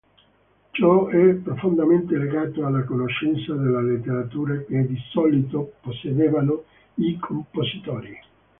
[0.71, 6.63] Ciò è profondamente legato alla conoscenza della letteratura che di solito possedevano
[6.95, 8.19] i compositori.